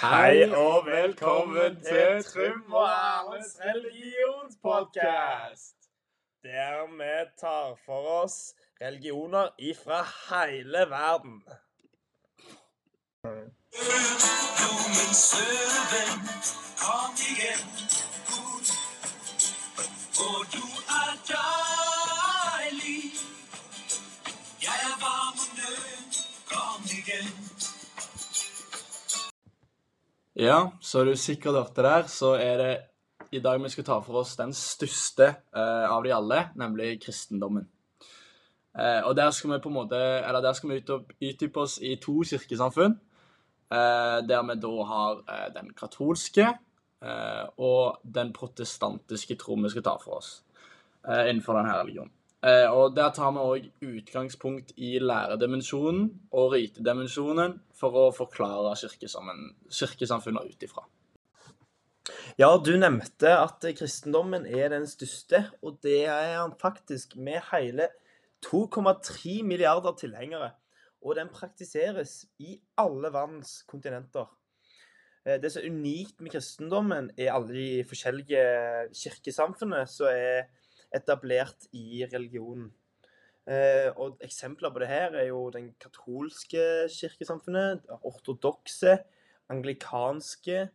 Hei 0.00 0.48
og 0.56 0.86
velkommen 0.86 1.76
til 1.84 2.24
Trym 2.24 2.72
og 2.72 2.88
Erles 2.88 3.58
religionspodkast. 3.64 5.76
Der 6.42 6.86
vi 6.98 7.30
tar 7.40 7.74
for 7.84 8.22
oss 8.22 8.54
religioner 8.80 9.48
ifra 9.58 10.06
hele 10.30 10.90
verden. 10.90 11.44
Kom 16.82 17.12
igjen. 17.30 17.60
Og 20.26 20.38
du 20.52 20.64
er. 20.88 21.59
Ja, 30.40 30.70
så 30.80 31.02
du 31.04 31.10
sikkert 31.20 31.52
hørte 31.58 31.82
der, 31.84 32.06
så 32.08 32.30
er 32.40 32.54
det 32.56 32.70
i 33.36 33.42
dag 33.44 33.58
vi 33.60 33.68
skal 33.68 33.84
ta 33.84 33.98
for 34.00 34.22
oss 34.22 34.38
den 34.38 34.54
største 34.56 35.26
uh, 35.52 35.84
av 35.92 36.00
de 36.06 36.14
alle, 36.16 36.38
nemlig 36.56 36.94
kristendommen. 37.02 37.66
Uh, 38.72 39.04
og 39.10 39.12
der 39.18 39.34
skal 39.36 39.52
vi 39.52 39.58
på 39.60 39.68
en 39.68 39.76
måte, 39.76 39.98
eller 39.98 40.40
der 40.40 40.56
skal 40.56 40.70
vi 40.70 40.78
utdyp- 40.80 41.12
utdype 41.20 41.60
oss 41.60 41.76
i 41.82 41.96
to 42.00 42.22
kirkesamfunn, 42.32 42.98
Uh, 43.70 44.18
der 44.26 44.40
vi 44.48 44.54
da 44.58 44.70
har 44.82 45.20
den 45.54 45.68
katolske 45.78 46.48
og 47.62 48.00
den 48.02 48.32
protestantiske 48.34 49.36
tro 49.38 49.54
vi 49.62 49.70
skal 49.70 49.84
ta 49.86 49.92
for 50.02 50.16
oss 50.16 50.32
innenfor 51.06 51.54
denne 51.54 51.76
religionen. 51.78 52.10
Eh, 52.40 52.68
og 52.72 52.94
der 52.96 53.10
tar 53.12 53.34
vi 53.36 53.42
òg 53.44 53.66
utgangspunkt 53.84 54.72
i 54.80 54.94
læredimensjonen 55.02 56.06
og 56.32 56.54
ritedimensjonen 56.54 57.58
for 57.76 57.98
å 58.00 58.04
forklare 58.16 58.72
kirkesamfunnet 58.80 60.48
ut 60.48 60.64
ifra. 60.64 60.86
Ja, 62.40 62.48
du 62.56 62.72
nevnte 62.80 63.34
at 63.36 63.66
kristendommen 63.76 64.46
er 64.48 64.70
den 64.72 64.86
største, 64.88 65.42
og 65.60 65.82
det 65.84 66.06
er 66.08 66.38
han 66.38 66.54
faktisk 66.56 67.18
med 67.20 67.42
hele 67.50 67.90
2,3 68.46 69.42
milliarder 69.44 69.92
tilhengere. 70.00 70.54
Og 71.04 71.16
den 71.16 71.28
praktiseres 71.32 72.24
i 72.40 72.58
alle 72.80 73.12
verdens 73.12 73.60
kontinenter. 73.68 74.28
Eh, 75.26 75.36
Det 75.36 75.52
som 75.52 75.62
er 75.62 75.68
unikt 75.68 76.20
med 76.20 76.32
kristendommen, 76.32 77.10
er 77.18 77.32
alle 77.32 77.52
de 77.52 77.84
forskjellige 77.84 78.88
kirkesamfunnene 78.96 79.86
som 79.86 80.06
er 80.06 80.48
etablert 80.94 81.68
i 81.72 82.04
religionen. 82.12 82.70
Eh, 83.46 83.90
Og 83.96 84.18
Eksempler 84.20 84.70
på 84.70 84.82
det 84.82 84.88
her 84.88 85.16
er 85.16 85.26
jo 85.30 85.50
den 85.50 85.72
katolske 85.80 86.88
kirkesamfunnet, 86.92 87.82
det 87.82 87.98
ortodokse, 88.02 88.98
anglikanske, 89.50 90.68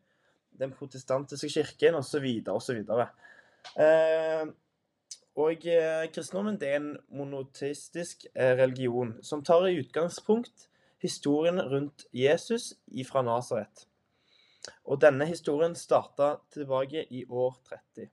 den 0.59 0.71
protestantiske 0.71 1.49
kirken 1.49 1.95
osv. 1.95 2.27
osv. 2.47 2.83
Eh, 3.79 4.45
og 5.35 5.67
eh, 5.67 6.05
kristendommen 6.15 6.59
det 6.59 6.69
er 6.69 6.77
en 6.79 6.93
monoteistisk 7.11 8.25
eh, 8.33 8.55
religion 8.55 9.17
som 9.23 9.43
tar 9.43 9.67
i 9.67 9.79
utgangspunkt 9.81 10.69
historien 11.03 11.59
rundt 11.59 12.05
Jesus 12.13 12.73
fra 13.09 13.21
Nasaret. 13.21 13.87
Og 14.85 15.01
denne 15.01 15.27
historien 15.29 15.75
starta 15.75 16.37
tilbake 16.53 17.05
i 17.13 17.25
år 17.29 17.57
30. 17.67 18.07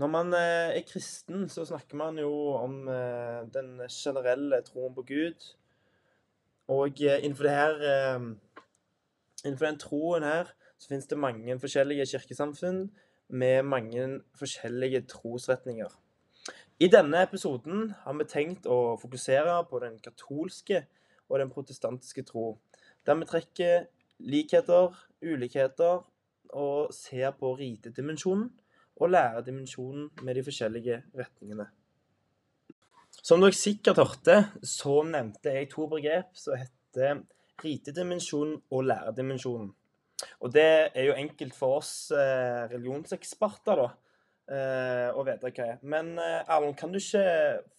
Når 0.00 0.08
man 0.08 0.32
eh, 0.32 0.78
er 0.78 0.84
kristen, 0.88 1.48
så 1.48 1.64
snakker 1.68 1.96
man 1.96 2.18
jo 2.18 2.30
om 2.56 2.88
eh, 2.88 3.42
den 3.52 3.82
generelle 3.92 4.62
troen 4.64 4.94
på 4.96 5.02
Gud. 5.02 5.48
Og 6.72 7.02
eh, 7.02 7.20
innenfor 7.24 7.44
det 7.44 7.52
her 7.52 7.82
Innenfor 9.44 9.66
den 9.66 9.78
troen 9.80 10.24
her 10.24 10.52
så 10.78 10.88
finnes 10.88 11.06
det 11.08 11.18
mange 11.18 11.58
forskjellige 11.60 12.06
kirkesamfunn 12.06 12.90
med 13.28 13.62
mange 13.62 14.20
forskjellige 14.36 15.00
trosretninger. 15.08 15.88
I 16.80 16.88
denne 16.92 17.22
episoden 17.24 17.94
har 18.04 18.16
vi 18.18 18.28
tenkt 18.28 18.68
å 18.68 18.96
fokusere 19.00 19.58
på 19.70 19.80
den 19.80 19.96
katolske 20.04 20.82
og 21.28 21.40
den 21.40 21.52
protestantiske 21.52 22.24
tro, 22.28 22.58
der 23.06 23.16
vi 23.20 23.28
trekker 23.32 23.86
likheter, 24.18 24.96
ulikheter 25.24 26.04
og 26.52 26.92
ser 26.96 27.32
på 27.40 27.54
ritedimensjonen 27.60 28.50
og 29.00 29.10
lære 29.10 29.44
dimensjonen 29.46 30.10
med 30.22 30.36
de 30.36 30.44
forskjellige 30.44 31.02
retningene. 31.16 31.66
Som 33.22 33.42
dere 33.42 33.56
sikkert 33.56 34.00
hørte, 34.00 34.36
så 34.62 35.02
nevnte 35.08 35.52
jeg 35.56 35.68
to 35.72 35.86
begrep 35.90 36.36
som 36.38 36.56
heter 36.60 37.22
ritedimensjonen 37.60 38.60
og 38.70 38.86
læredimensjonen. 38.88 39.72
Og 40.40 40.52
det 40.52 40.68
er 40.94 41.08
jo 41.08 41.16
enkelt 41.16 41.56
for 41.56 41.80
oss 41.80 42.10
eh, 42.12 42.68
religionseksperter 42.72 43.80
da, 43.80 43.88
eh, 44.52 45.08
å 45.16 45.24
vite 45.24 45.52
hva 45.56 45.66
er. 45.74 45.82
Men 45.82 46.12
eh, 46.20 46.42
Erlend, 46.44 46.76
kan 46.80 46.92
du 46.92 47.00
ikke 47.00 47.24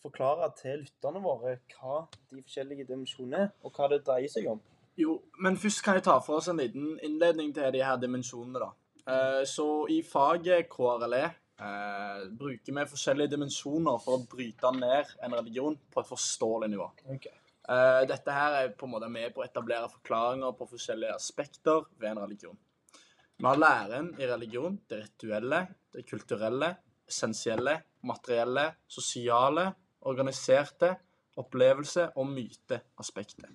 forklare 0.01 0.49
til 0.57 0.83
lytterne 0.85 1.21
våre 1.23 1.57
hva 1.75 2.03
de 2.31 2.41
forskjellige 2.41 2.87
dimensjonene 2.89 3.45
er, 3.45 3.51
og 3.61 3.77
hva 3.77 3.89
det 3.93 4.01
dreier 4.07 4.31
seg 4.31 4.49
om? 4.51 4.61
Jo, 4.99 5.19
men 5.41 5.57
først 5.57 5.83
kan 5.85 5.97
jeg 5.97 6.05
ta 6.09 6.17
for 6.21 6.41
oss 6.41 6.49
en 6.51 6.59
liten 6.59 6.97
innledning 7.05 7.53
til 7.55 7.69
de 7.73 7.83
her 7.85 8.01
dimensjonene, 8.01 8.61
da. 8.61 8.71
Eh, 9.07 9.43
så 9.49 9.67
i 9.89 10.01
faget 10.05 10.69
KRLE 10.69 11.23
uh, 11.61 12.25
bruker 12.37 12.75
vi 12.75 12.87
forskjellige 12.89 13.33
dimensjoner 13.35 14.01
for 14.01 14.17
å 14.19 14.25
bryte 14.29 14.71
ned 14.77 15.15
en 15.23 15.37
religion 15.37 15.77
på 15.93 16.03
et 16.03 16.09
forståelig 16.09 16.69
nivå. 16.73 16.89
Eh, 17.71 18.01
dette 18.09 18.33
her 18.33 18.57
er 18.57 18.73
på 18.75 18.87
en 18.87 18.93
måte 18.95 19.09
med 19.11 19.33
på 19.33 19.43
å 19.43 19.45
etablere 19.45 19.89
forklaringer 19.91 20.55
på 20.57 20.69
forskjellige 20.73 21.15
aspekter 21.15 21.85
ved 22.01 22.11
en 22.11 22.23
religion. 22.23 22.57
Vi 23.37 23.47
har 23.47 23.57
læren 23.57 24.11
i 24.21 24.27
religion, 24.29 24.77
det 24.89 25.03
rituelle, 25.05 25.63
det 25.93 26.05
kulturelle, 26.09 26.75
essensielle, 27.09 27.77
materielle, 28.05 28.67
sosiale, 28.89 29.71
organiserte, 30.09 30.95
opplevelse 31.41 32.11
og 32.19 32.27
myteaspektet. 32.29 33.49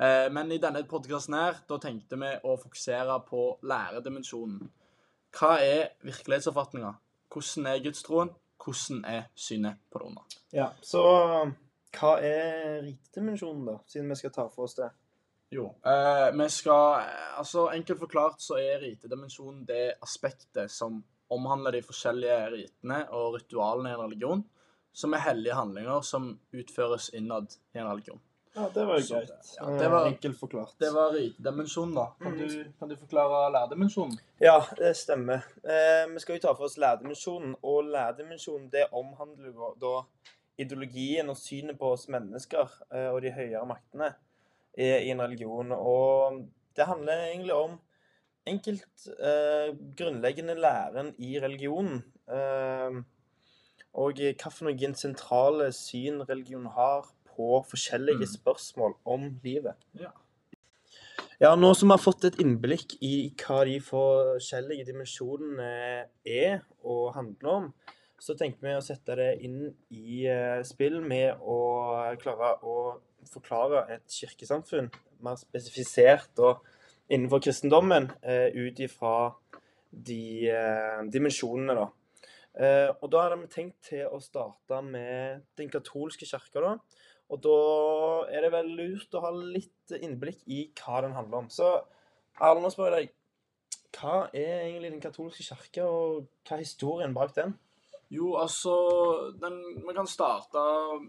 Eh, 0.00 0.32
Men 0.32 0.52
i 0.52 0.58
denne 0.58 0.80
podkasten 0.88 1.36
her, 1.36 1.58
da 1.68 1.76
tenkte 1.78 2.16
vi 2.16 2.30
å 2.44 2.56
fokusere 2.56 3.18
på 3.28 3.42
læredimensjonen. 3.68 4.70
Hva 5.36 5.58
er 5.60 5.90
virkelighetsoppfatninga? 6.02 6.94
Hvordan 7.30 7.66
er 7.68 7.82
gudstroen? 7.84 8.30
Hvordan 8.60 9.04
er 9.04 9.28
synet 9.36 9.76
på 9.90 10.00
det 10.00 10.06
onde? 10.08 10.24
Ja, 10.56 10.70
så 10.82 11.02
hva 11.98 12.14
er 12.22 12.80
ritedimensjonen, 12.86 13.66
da, 13.66 13.76
siden 13.90 14.08
vi 14.08 14.18
skal 14.20 14.32
ta 14.34 14.46
for 14.48 14.68
oss 14.68 14.78
det? 14.78 14.88
Jo, 15.50 15.66
eh, 15.84 16.30
vi 16.32 16.48
skal 16.48 17.02
Altså 17.40 17.68
enkelt 17.74 17.98
forklart 17.98 18.40
så 18.40 18.58
er 18.60 18.80
ritedimensjonen 18.84 19.64
det 19.66 19.96
aspektet 20.02 20.70
som 20.70 21.02
omhandler 21.30 21.72
de 21.76 21.82
forskjellige 21.82 22.40
ritene 22.54 23.04
og 23.10 23.36
ritualene 23.38 23.90
i 23.90 23.94
en 23.94 24.02
religion, 24.04 24.44
som 24.92 25.14
er 25.14 25.24
hellige 25.26 25.54
handlinger 25.54 26.02
som 26.02 26.32
utføres 26.52 27.10
innad 27.14 27.52
i 27.74 27.78
en 27.78 27.88
religion. 27.90 28.20
Ja, 28.56 28.68
det 28.74 28.84
var 28.86 28.96
jo 28.98 29.02
Så- 29.02 29.14
greit. 29.14 29.56
ja, 29.60 29.66
det 29.78 29.90
var- 29.90 30.06
Enkelt 30.06 30.38
forklart. 30.38 30.72
Det 30.80 30.92
var 30.94 31.12
ritedimensjonen, 31.14 31.94
da. 31.94 32.06
Kan 32.20 32.38
du, 32.38 32.64
kan 32.78 32.88
du 32.88 32.96
forklare 32.96 33.52
lærdimensjonen? 33.52 34.18
Ja, 34.40 34.60
det 34.78 34.96
stemmer. 34.96 35.44
Eh, 35.64 36.06
vi 36.12 36.18
skal 36.18 36.34
jo 36.36 36.40
ta 36.40 36.52
for 36.54 36.64
oss 36.64 36.76
lærdimensjonen, 36.78 37.54
og 37.62 37.84
lærdimensjonen 37.84 38.70
det 38.70 38.86
omhandler 38.92 39.52
jo 39.54 39.74
da 39.80 40.02
ideologien 40.58 41.28
og 41.30 41.36
synet 41.36 41.78
på 41.78 41.92
oss 41.92 42.08
mennesker 42.08 42.68
eh, 42.92 43.08
og 43.08 43.22
de 43.22 43.30
høyere 43.30 43.66
maktene 43.66 44.14
i, 44.76 44.82
i 44.84 45.10
en 45.10 45.20
religion. 45.22 45.72
Og 45.72 46.48
det 46.76 46.86
handler 46.86 47.12
egentlig 47.30 47.54
om 47.54 47.78
enkelt 48.46 49.08
eh, 49.20 49.70
grunnleggende 49.96 50.54
læren 50.58 51.14
i 51.18 51.38
religionen. 51.40 52.02
Eh, 52.28 53.00
og 53.94 54.12
hva 54.20 54.50
for 54.50 54.64
noen 54.68 54.94
sentrale 54.94 55.70
syn 55.72 56.20
religionen 56.28 56.66
har 56.74 57.06
på 57.40 57.60
forskjellige 57.70 58.26
Mm. 58.26 58.32
spørsmål 58.36 58.94
om 59.06 59.40
livet. 59.44 59.74
Ja. 59.98 60.12
Ja, 61.40 61.54
nå 61.56 61.72
som 61.74 61.88
vi 61.88 61.94
har 61.96 62.02
fått 62.04 62.24
et 62.28 62.40
innblikk 62.42 62.98
i 63.00 63.32
hva 63.40 63.62
de 63.64 63.78
forskjellige 63.80 64.84
dimensjonene 64.84 66.04
er 66.26 66.60
og 66.84 67.14
handler 67.14 67.48
om, 67.48 67.70
så 68.20 68.34
tenker 68.36 68.60
vi 68.60 68.74
å 68.76 68.82
sette 68.84 69.16
det 69.16 69.30
inn 69.46 69.74
i 69.90 70.26
eh, 70.28 70.60
spill 70.68 71.00
med 71.00 71.40
å 71.40 71.56
klare 72.20 72.58
å 72.60 73.00
forklare 73.30 73.86
et 73.94 74.04
kirkesamfunn 74.12 74.90
mer 75.24 75.36
spesifisert 75.40 76.38
og 76.44 76.60
innenfor 77.08 77.40
kristendommen 77.40 78.10
eh, 78.22 78.52
ut 78.52 78.78
ifra 78.84 79.32
de 79.90 80.50
eh, 80.50 81.00
dimensjonene, 81.08 81.74
da. 81.74 81.88
Og 83.00 83.06
da 83.12 83.22
hadde 83.22 83.36
vi 83.40 83.46
tenkt 83.48 83.88
til 83.88 84.08
å 84.10 84.18
starte 84.20 84.82
med 84.84 85.44
den 85.56 85.70
katolske 85.70 86.26
kirka, 86.26 86.60
da. 86.60 86.72
Og 87.30 87.40
da 87.44 87.56
er 88.34 88.44
det 88.44 88.52
vel 88.54 88.70
lurt 88.78 89.14
å 89.14 89.22
ha 89.24 89.30
litt 89.30 89.94
innblikk 90.00 90.42
i 90.50 90.64
hva 90.80 91.00
den 91.04 91.14
handler 91.14 91.44
om. 91.44 91.50
Så 91.52 91.68
Erlend, 92.40 92.64
nå 92.64 92.70
spør 92.72 92.96
jeg 92.96 93.10
deg, 93.10 93.16
hva 93.98 94.16
er 94.32 94.64
egentlig 94.64 94.92
den 94.94 95.02
katolske 95.02 95.44
kirke, 95.44 95.84
og 95.84 96.26
hva 96.46 96.56
er 96.56 96.64
historien 96.64 97.14
bak 97.14 97.34
den? 97.36 97.54
Jo, 98.10 98.34
altså 98.40 98.74
den, 99.38 99.60
Vi 99.86 99.94
kan 99.94 100.08
starte 100.10 100.62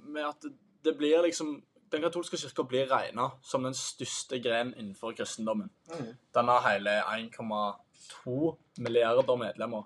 med 0.03 0.25
at 0.27 0.45
det, 0.45 0.53
det 0.85 0.97
blir 0.97 1.23
liksom 1.25 1.55
den 1.91 2.03
katolske 2.05 2.37
kirka 2.39 2.63
blir 2.63 2.87
regna 2.87 3.31
som 3.43 3.65
den 3.65 3.75
største 3.75 4.39
grenen 4.39 4.73
innenfor 4.77 5.15
kristendommen. 5.17 5.71
Mm. 5.91 6.13
Den 6.33 6.51
har 6.51 6.67
hele 6.69 6.93
1,2 7.01 8.55
milliarder 8.79 9.35
medlemmer. 9.35 9.83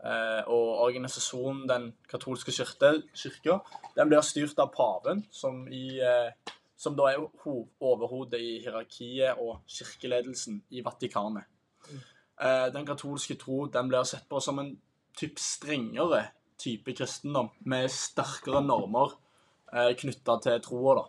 Eh, 0.00 0.42
og 0.48 0.78
organisasjonen 0.86 1.66
Den 1.68 1.90
katolske 2.08 2.52
kirke, 2.52 3.58
den 3.96 4.08
blir 4.08 4.24
styrt 4.24 4.58
av 4.58 4.72
paven, 4.72 5.26
som, 5.30 5.66
i, 5.68 6.00
eh, 6.00 6.32
som 6.76 6.96
da 6.96 7.10
er 7.10 7.20
overhodet 7.20 8.40
i 8.40 8.54
hierarkiet 8.64 9.36
og 9.36 9.60
kirkeledelsen 9.68 10.62
i 10.70 10.80
Vatikanet. 10.80 11.44
Eh, 12.40 12.68
den 12.72 12.86
katolske 12.86 13.36
tro 13.36 13.66
den 13.68 13.88
blir 13.88 14.06
sett 14.08 14.28
på 14.28 14.40
som 14.40 14.58
en 14.58 14.78
typ 15.16 15.38
strengere 15.38 16.30
type 16.56 16.94
kristendom, 16.96 17.50
med 17.60 17.90
sterkere 17.92 18.62
normer 18.64 19.12
eh, 19.72 19.92
knytta 19.96 20.38
til 20.40 20.60
troa. 20.64 20.94
da. 21.00 21.08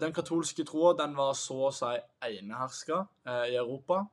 Den 0.00 0.12
katolske 0.16 0.64
troa 0.64 0.94
var 1.12 1.34
så 1.36 1.66
å 1.68 1.72
si 1.72 1.96
eneherska 2.24 3.06
eh, 3.28 3.52
i 3.52 3.56
Europa. 3.56 4.06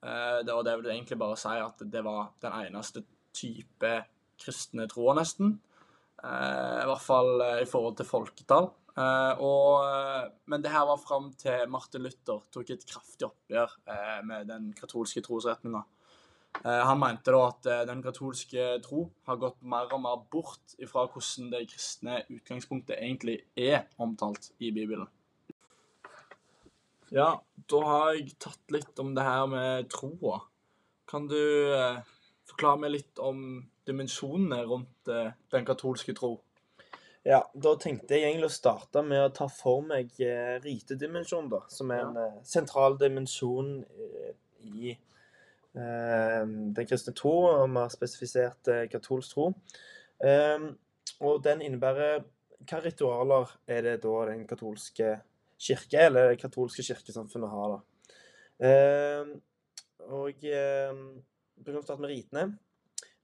Eh, 0.00 0.40
det, 0.44 0.54
og 0.54 0.64
det 0.64 0.76
vil 0.80 0.92
egentlig 0.94 1.18
bare 1.20 1.38
si 1.38 1.56
at 1.60 1.82
det 1.92 2.02
var 2.04 2.32
den 2.40 2.56
eneste 2.64 3.04
type 3.36 3.92
kristne 4.40 4.86
troa, 4.90 5.14
nesten. 5.18 5.58
Eh, 6.24 6.78
I 6.80 6.88
hvert 6.88 7.04
fall 7.04 7.32
eh, 7.44 7.62
i 7.64 7.68
forhold 7.68 7.98
til 8.00 8.08
folketall. 8.08 8.70
Og, 9.00 9.86
men 10.50 10.60
det 10.60 10.72
her 10.74 10.82
var 10.84 10.98
fram 11.00 11.30
til 11.38 11.62
Martin 11.72 12.02
Luther 12.04 12.42
tok 12.52 12.72
et 12.74 12.82
kraftig 12.84 13.24
oppgjør 13.24 13.76
med 14.26 14.50
den 14.50 14.66
katolske 14.76 15.22
trosretninga. 15.24 15.80
Han 16.66 17.00
mente 17.00 17.32
da 17.32 17.44
at 17.46 17.68
den 17.88 18.02
katolske 18.04 18.66
tro 18.84 19.06
har 19.30 19.38
gått 19.40 19.62
mer 19.62 19.94
og 19.94 20.02
mer 20.04 20.18
bort 20.34 20.74
ifra 20.82 21.06
hvordan 21.06 21.48
det 21.54 21.62
kristne 21.70 22.18
utgangspunktet 22.26 22.98
egentlig 22.98 23.38
er 23.56 23.86
omtalt 24.02 24.50
i 24.58 24.74
Bibelen. 24.74 25.08
Ja, 27.10 27.40
da 27.66 27.78
har 27.82 28.12
jeg 28.14 28.36
tatt 28.38 28.70
litt 28.70 29.00
om 29.02 29.16
det 29.16 29.24
her 29.26 29.48
med 29.50 29.88
troa. 29.90 30.44
Kan 31.10 31.26
du 31.26 31.40
eh, 31.74 31.98
forklare 32.46 32.84
meg 32.84 32.92
litt 32.94 33.18
om 33.18 33.40
dimensjonene 33.88 34.60
rundt 34.68 35.10
eh, 35.10 35.32
den 35.50 35.66
katolske 35.66 36.14
tro? 36.14 36.36
Ja, 37.26 37.40
da 37.52 37.72
tenkte 37.82 38.14
jeg 38.14 38.28
egentlig 38.28 38.46
å 38.48 38.54
starte 38.54 39.02
med 39.02 39.24
å 39.24 39.32
ta 39.34 39.48
for 39.50 39.82
meg 39.84 40.14
eh, 40.22 40.54
ritedimensjonen, 40.62 41.50
da. 41.50 41.60
Som 41.68 41.90
er 41.90 42.04
en 42.04 42.20
eh, 42.22 42.36
sentral 42.46 42.94
dimensjon 43.00 43.72
eh, 43.90 44.30
i 44.70 44.92
eh, 44.94 46.44
den 46.46 46.86
kristne 46.86 47.16
tro, 47.18 47.34
og 47.48 47.64
vi 47.66 47.82
har 47.82 47.90
spesifisert 47.90 48.70
eh, 48.70 48.86
katolsk 48.92 49.34
tro. 49.34 49.48
Og 51.20 51.42
den 51.42 51.62
innebærer 51.64 52.22
Hva 52.68 52.78
ritualer 52.84 53.48
er 53.72 53.86
det 53.86 53.94
da 54.02 54.14
den 54.28 54.42
katolske 54.46 55.14
kirke, 55.60 56.06
eller 56.06 56.30
det 56.30 56.40
katolske 56.40 56.84
kirkesamfunnet, 56.86 57.52
har, 57.52 57.76
da? 57.76 58.16
Ehm, 58.60 59.36
og 60.10 60.44
eh, 60.44 60.96
Vi 61.60 61.72
kan 61.72 61.82
starte 61.84 62.00
med 62.00 62.12
ritene. 62.12 62.46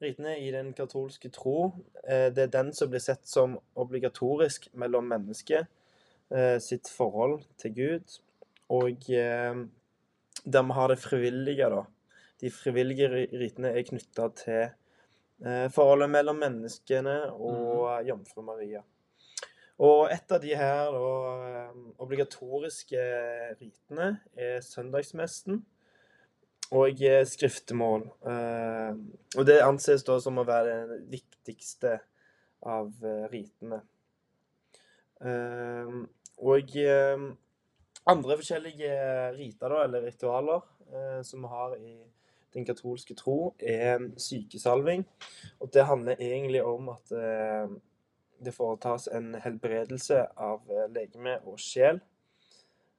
Ritene 0.03 0.35
i 0.45 0.51
den 0.53 0.75
katolske 0.77 1.31
tro, 1.33 1.73
eh, 2.05 2.29
det 2.29 2.43
er 2.43 2.53
den 2.53 2.73
som 2.77 2.91
blir 2.93 3.01
sett 3.01 3.25
som 3.25 3.57
obligatorisk 3.81 4.69
mellom 4.77 5.09
mennesket 5.09 5.65
eh, 6.29 6.59
sitt 6.61 6.91
forhold 6.93 7.47
til 7.57 7.73
Gud, 7.73 8.19
og 8.69 9.09
eh, 9.09 9.63
der 10.45 10.67
vi 10.69 10.77
har 10.77 10.93
det 10.93 10.99
frivillige, 11.01 11.71
da. 11.73 11.85
De 12.41 12.51
frivillige 12.53 13.09
ritene 13.33 13.73
er 13.73 13.87
knytta 13.89 14.29
til 14.37 14.61
eh, 14.67 15.69
forholdet 15.73 16.13
mellom 16.13 16.45
menneskene 16.45 17.17
og 17.33 18.05
jomfru 18.05 18.45
Maria. 18.45 18.85
Og 19.85 20.07
et 20.09 20.33
av 20.33 20.41
de 20.41 20.55
her 20.57 20.93
da, 20.95 21.09
eh, 21.45 21.81
obligatoriske 22.01 23.01
ritene 23.61 24.09
er 24.33 24.63
søndagsmesten 24.65 25.61
og 26.73 27.03
eh, 27.05 27.25
skriftemål. 27.29 28.07
Eh, 28.25 28.95
og 29.37 29.47
det 29.47 29.61
anses 29.65 30.07
da 30.07 30.17
som 30.23 30.41
å 30.41 30.47
være 30.49 30.79
det 30.95 31.01
viktigste 31.13 31.99
av 32.65 32.89
eh, 33.05 33.27
ritene. 33.33 33.83
Eh, 35.21 35.93
og 36.37 36.77
andre 38.07 38.37
forskjellige 38.41 38.97
riter, 39.37 39.73
da, 39.73 39.83
eller 39.85 40.09
ritualer, 40.09 40.65
eh, 40.89 41.21
som 41.25 41.45
vi 41.45 41.53
har 41.53 41.77
i 41.77 41.95
den 42.57 42.65
katolske 42.65 43.17
tro, 43.19 43.53
er 43.61 44.01
sykesalving. 44.17 45.05
Og 45.61 45.69
det 45.73 45.85
handler 45.85 46.17
egentlig 46.17 46.65
om 46.65 46.89
at 46.95 47.13
det 48.45 48.53
foretas 48.55 49.09
en 49.13 49.35
helbredelse 49.41 50.23
av 50.37 50.67
eh, 50.71 50.89
legeme 50.93 51.39
og 51.45 51.59
sjel. 51.61 52.01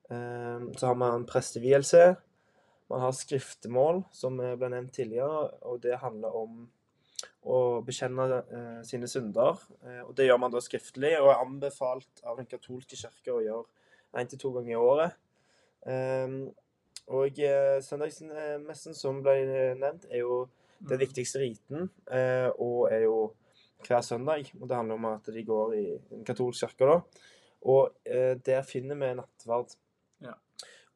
Eh, 0.09 0.65
så 0.77 0.89
har 0.89 0.97
man 0.97 1.27
prestevielse. 1.29 2.15
Man 2.89 3.03
har 3.03 3.11
skriftemål, 3.11 4.03
som 4.15 4.39
eh, 4.39 4.55
ble 4.59 4.71
nevnt 4.71 4.93
tidligere, 4.95 5.47
og 5.67 5.81
det 5.83 5.99
handler 6.01 6.35
om 6.39 6.61
å 7.47 7.57
bekjenne 7.85 8.27
eh, 8.39 8.77
sine 8.87 9.09
synder. 9.11 9.59
Og 10.05 10.13
det 10.15 10.27
gjør 10.27 10.39
man 10.41 10.53
da 10.53 10.61
skriftlig, 10.63 11.15
og 11.19 11.31
er 11.31 11.41
anbefalt 11.41 12.23
av 12.23 12.39
den 12.39 12.47
katolske 12.49 12.99
kirke 12.99 13.35
å 13.35 13.43
gjøre 13.43 13.65
én 14.17 14.29
til 14.31 14.39
to 14.39 14.53
ganger 14.55 14.73
i 14.73 14.79
året. 14.79 15.17
Eh, 15.87 16.37
og 17.07 17.39
søndagsmessen, 17.87 18.95
som 18.97 19.21
ble 19.23 19.35
nevnt, 19.79 20.09
er 20.11 20.25
jo 20.25 20.41
den 20.89 20.99
viktigste 20.99 21.39
riten, 21.39 21.85
og 22.59 22.89
er 22.91 23.05
jo 23.05 23.29
hver 23.85 24.01
søndag. 24.01 24.51
Og 24.59 24.69
det 24.69 24.77
handler 24.77 24.95
om 24.95 25.05
at 25.11 25.29
de 25.33 25.43
går 25.45 25.73
i 25.77 25.85
en 26.17 26.25
katolsk 26.25 26.65
kirke, 26.65 26.85
da. 26.89 26.97
Og 27.67 27.91
eh, 28.05 28.37
der 28.45 28.61
finner 28.65 28.95
vi 28.95 29.13
nattverd. 29.17 29.75
Ja. 30.23 30.33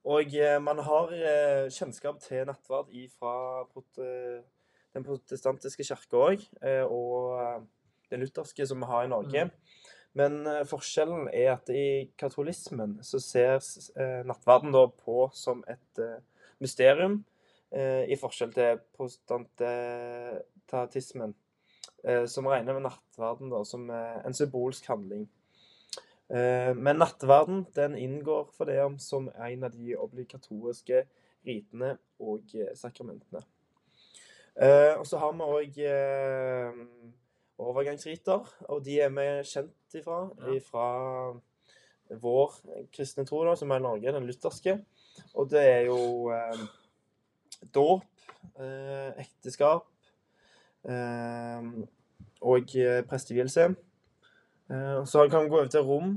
Og 0.08 0.34
eh, 0.34 0.62
man 0.62 0.80
har 0.86 1.14
eh, 1.14 1.70
kjennskap 1.74 2.20
til 2.24 2.46
nattverd 2.50 2.90
fra 3.18 3.64
prote 3.70 4.44
den 4.92 5.06
protestantiske 5.08 5.84
kirka 5.88 6.18
òg, 6.20 6.42
eh, 6.64 6.84
og 6.84 7.40
eh, 7.40 7.62
den 8.12 8.20
lutherske 8.26 8.66
som 8.68 8.80
vi 8.84 8.88
har 8.90 9.04
i 9.06 9.12
Norge. 9.12 9.42
Men 10.18 10.48
eh, 10.48 10.68
forskjellen 10.68 11.28
er 11.32 11.54
at 11.56 11.70
i 11.72 12.12
katolismen 12.20 13.00
så 13.08 13.20
ser 13.24 13.56
eh, 13.96 14.22
nattverden 14.28 14.72
da 14.76 14.88
på 14.92 15.30
som 15.36 15.64
et 15.72 16.00
eh, 16.04 16.20
mysterium, 16.64 17.24
eh, 17.72 18.04
i 18.12 18.16
forskjell 18.20 18.52
til 18.58 18.80
protestantismen, 18.98 21.32
eh, 21.32 21.38
som 22.26 22.48
regner 22.50 22.74
med 22.78 22.88
nattverden 22.88 23.52
da 23.54 23.64
som 23.68 23.90
eh, 23.94 24.20
en 24.26 24.34
symbolsk 24.34 24.88
handling. 24.90 25.28
Eh, 26.32 26.74
Men 26.76 27.02
nattverden 27.02 27.66
den 27.76 27.96
inngår 27.96 28.50
for 28.58 28.66
det 28.66 28.80
om 28.84 28.98
som 29.00 29.30
en 29.36 29.64
av 29.64 29.72
de 29.72 29.96
obligatoriske 29.98 31.06
ritene 31.46 31.98
og 32.20 32.56
eh, 32.56 32.74
sakramentene. 32.76 33.44
Eh, 34.56 34.98
og 34.98 35.06
så 35.08 35.22
har 35.22 35.32
vi 35.38 35.48
òg 35.48 35.78
eh, 35.88 36.82
overgangsriter, 37.62 38.50
og 38.70 38.84
de 38.84 39.00
er 39.00 39.14
vi 39.14 39.30
kjent 39.48 40.02
ifra. 40.02 40.26
ifra 40.58 40.90
Fra 41.32 41.40
vår 42.20 42.56
kristne 42.92 43.26
tro, 43.28 43.44
da, 43.48 43.56
som 43.56 43.72
er 43.72 43.80
Norge, 43.84 44.12
den 44.12 44.28
lutherske. 44.28 44.78
Og 45.40 45.50
det 45.52 45.62
er 45.64 45.86
jo 45.88 46.32
eh, 46.34 46.64
dåp, 47.74 48.04
eh, 48.60 49.12
ekteskap 49.22 49.86
eh, 49.86 49.91
og 50.86 52.76
eh, 52.76 53.04
prestevielse. 53.08 53.76
Eh, 54.72 55.06
så 55.06 55.28
kan 55.30 55.44
vi 55.44 55.50
gå 55.50 55.60
over 55.60 55.68
til 55.68 55.86
rom, 55.86 56.16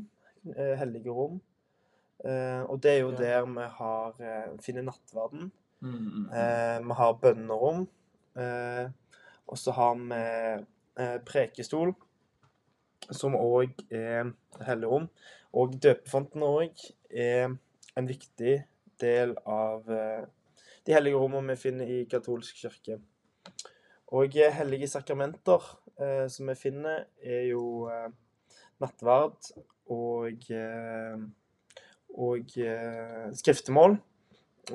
eh, 0.57 0.79
hellige 0.79 1.11
rom. 1.11 1.41
Eh, 2.25 2.63
og 2.63 2.83
det 2.83 2.91
er 2.91 3.01
jo 3.03 3.11
der 3.11 3.45
vi 3.45 3.69
har, 3.79 4.15
finner 4.63 4.83
nattverden. 4.83 5.53
Mm, 5.81 5.91
mm, 5.91 6.11
mm. 6.11 6.29
Eh, 6.33 6.87
vi 6.87 6.95
har 6.95 7.13
bønnerom. 7.13 7.89
Eh, 8.37 8.91
og 9.47 9.59
så 9.59 9.71
har 9.71 9.95
vi 9.95 10.21
eh, 11.03 11.19
prekestol, 11.27 11.95
som 13.11 13.37
òg 13.37 13.75
er 13.91 14.33
helligrom. 14.65 15.09
Og 15.53 15.77
døpefonten 15.83 16.43
òg 16.43 16.87
er 17.11 17.53
en 17.97 18.09
viktig 18.09 18.63
del 19.01 19.37
av 19.47 19.85
de 19.87 20.95
hellige 20.95 21.19
rommene 21.19 21.53
vi 21.53 21.61
finner 21.61 21.91
i 21.91 22.05
katolsk 22.11 22.57
kirke. 22.63 22.99
Og 24.15 24.37
eh, 24.39 24.53
hellige 24.55 24.87
sakramenter 24.87 25.65
eh, 25.99 26.27
som 26.31 26.47
vi 26.47 26.55
finner, 26.55 27.07
er 27.19 27.49
jo 27.49 27.89
eh, 27.91 28.13
nattverd 28.83 29.49
og, 29.91 30.45
eh, 30.55 31.17
og 32.15 32.55
eh, 32.63 33.25
skriftemål. 33.35 33.97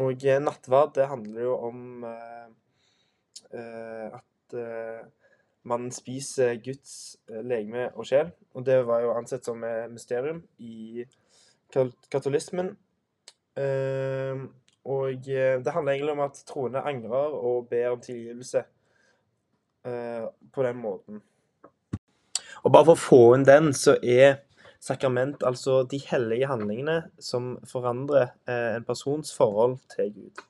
Og 0.03 0.25
nattverd, 0.43 0.91
det 0.97 1.07
handler 1.09 1.41
jo 1.41 1.53
om 1.65 2.03
at 3.49 4.53
man 5.65 5.87
spiser 5.89 6.59
Guds 6.61 7.17
legeme 7.25 7.87
og 7.95 8.05
sjel. 8.05 8.29
Og 8.53 8.67
det 8.67 8.75
var 8.85 9.01
jo 9.01 9.15
ansett 9.17 9.49
som 9.49 9.65
mysterium 9.89 10.43
i 10.61 11.07
katolismen. 11.73 12.69
Og 14.85 15.25
det 15.25 15.73
handler 15.73 15.95
egentlig 15.95 16.13
om 16.13 16.21
at 16.27 16.43
troende 16.45 16.85
angrer 16.85 17.33
og 17.41 17.65
ber 17.73 17.95
om 17.95 18.05
tilgivelse 18.05 18.61
på 20.53 20.65
den 20.65 20.79
måten. 20.81 21.23
Og 22.63 22.73
bare 22.73 22.89
for 22.89 22.95
å 22.95 23.01
få 23.01 23.21
inn 23.37 23.47
den, 23.47 23.71
så 23.75 23.95
er 24.03 24.41
sakrament, 24.83 25.43
altså 25.43 25.83
de 25.87 25.99
hellige 26.09 26.47
handlingene 26.47 27.01
som 27.23 27.57
forandrer 27.67 28.31
eh, 28.47 28.77
en 28.77 28.87
persons 28.87 29.33
forhold 29.35 29.79
til 29.95 30.13
Gud. 30.15 30.45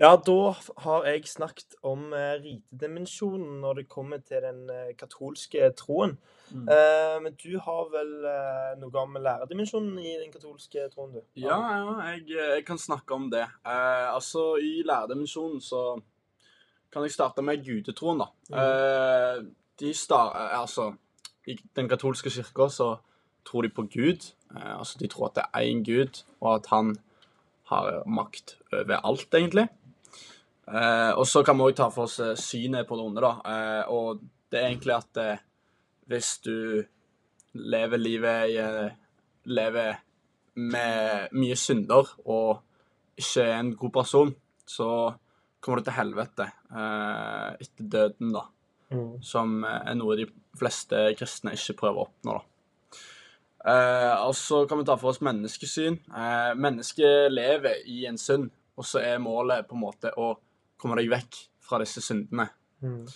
Ja, 0.00 0.16
da 0.18 0.54
har 0.82 1.04
jeg 1.06 1.28
snakket 1.30 1.76
om 1.86 2.08
eh, 2.16 2.34
ritedimensjonen 2.42 3.60
når 3.62 3.80
det 3.80 3.90
kommer 3.92 4.22
til 4.26 4.42
den 4.42 4.64
eh, 4.72 4.94
katolske 4.98 5.70
troen. 5.78 6.16
Mm. 6.50 6.66
Eh, 6.68 7.14
men 7.24 7.36
du 7.40 7.54
har 7.62 7.86
vel 7.92 8.10
eh, 8.28 8.72
noe 8.80 9.04
om 9.04 9.16
læredimensjonen 9.22 10.00
i 10.02 10.16
den 10.20 10.34
katolske 10.34 10.88
troen, 10.92 11.14
du? 11.14 11.22
Ja, 11.40 11.56
ja 11.78 12.10
jeg, 12.10 12.26
jeg 12.34 12.66
kan 12.66 12.80
snakke 12.80 13.16
om 13.16 13.30
det. 13.32 13.46
Eh, 13.64 14.08
altså, 14.10 14.56
I 14.58 14.82
læredimensjonen 14.84 15.62
så 15.64 15.86
kan 16.94 17.04
jeg 17.04 17.14
starte 17.14 17.42
med 17.42 17.64
gudetroen, 17.66 18.22
da. 18.22 18.28
Eh, 18.54 19.40
de 19.80 19.92
star 19.94 20.30
eh, 20.38 20.60
altså, 20.60 20.92
I 21.50 21.56
den 21.76 21.90
katolske 21.90 22.30
kirka 22.30 22.68
så 22.70 22.94
tror 23.44 23.66
de 23.66 23.72
på 23.74 23.86
Gud. 23.90 24.30
Eh, 24.54 24.78
altså, 24.78 24.98
De 25.00 25.10
tror 25.10 25.28
at 25.28 25.40
det 25.40 25.46
er 25.50 25.66
én 25.68 25.82
Gud, 25.84 26.22
og 26.40 26.54
at 26.54 26.70
han 26.72 26.94
har 27.72 28.02
makt 28.06 28.58
over 28.72 29.00
alt, 29.02 29.34
egentlig. 29.34 29.68
Eh, 30.68 31.12
og 31.12 31.26
så 31.26 31.42
kan 31.42 31.58
vi 31.58 31.66
òg 31.66 31.76
ta 31.76 31.90
for 31.92 32.06
oss 32.06 32.20
synet 32.40 32.86
på 32.88 32.96
det 32.96 33.04
onde, 33.04 33.24
da. 33.24 33.34
Eh, 33.44 33.92
og 33.92 34.22
det 34.52 34.60
er 34.60 34.70
egentlig 34.70 34.94
at 34.96 35.22
hvis 36.06 36.38
du 36.44 36.84
lever 37.54 37.96
livet 37.96 38.54
i 38.54 38.90
Lever 39.44 39.98
med 40.56 41.28
mye 41.36 41.56
synder 41.56 42.08
og 42.24 42.62
ikke 43.20 43.42
er 43.42 43.58
en 43.58 43.74
god 43.76 43.90
person, 43.92 44.30
så 44.66 44.86
kommer 45.64 45.80
du 45.80 45.88
til 45.88 45.96
helvete 45.96 46.48
eh, 46.50 47.54
etter 47.64 47.88
døden, 47.96 48.34
da. 48.36 48.44
Mm. 48.94 49.14
Som 49.24 49.62
er 49.64 49.94
noe 49.96 50.18
de 50.20 50.26
fleste 50.58 51.06
kristne 51.18 51.54
ikke 51.56 51.78
prøver 51.80 52.02
å 52.02 52.08
oppnå, 52.08 52.36
da. 52.36 52.48
Eh, 53.64 54.26
og 54.26 54.34
så 54.36 54.66
kan 54.68 54.80
vi 54.80 54.84
ta 54.84 54.96
for 55.00 55.14
oss 55.14 55.22
menneskesyn. 55.24 55.96
Eh, 56.12 56.50
mennesket 56.60 57.32
lever 57.32 57.80
i 57.88 58.04
en 58.10 58.20
synd, 58.20 58.50
og 58.76 58.84
så 58.84 59.00
er 59.00 59.22
målet 59.22 59.64
på 59.68 59.76
en 59.78 59.84
måte 59.86 60.12
å 60.20 60.34
komme 60.80 60.98
deg 61.00 61.08
vekk 61.12 61.38
fra 61.64 61.80
disse 61.80 62.02
syndene. 62.04 62.50
Mm. 62.84 63.06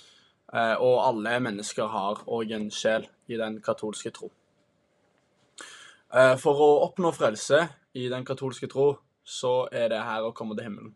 Eh, 0.52 0.76
og 0.80 1.02
alle 1.04 1.36
mennesker 1.44 1.90
har 1.92 2.22
òg 2.24 2.54
en 2.56 2.70
sjel 2.72 3.04
i 3.28 3.36
den 3.36 3.58
katolske 3.64 4.12
tro. 4.16 4.30
Eh, 6.16 6.34
for 6.40 6.64
å 6.64 6.70
oppnå 6.86 7.12
frelse 7.12 7.66
i 8.00 8.08
den 8.08 8.24
katolske 8.24 8.70
tro, 8.72 8.94
så 9.28 9.66
er 9.68 9.90
det 9.92 10.00
her 10.00 10.24
å 10.24 10.32
komme 10.32 10.56
til 10.56 10.70
himmelen. 10.70 10.94